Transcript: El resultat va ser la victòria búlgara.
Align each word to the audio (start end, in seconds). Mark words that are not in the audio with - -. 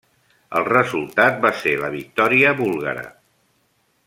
El 0.59 0.63
resultat 0.69 1.37
va 1.45 1.53
ser 1.59 1.75
la 1.83 1.93
victòria 1.99 2.57
búlgara. 2.63 3.09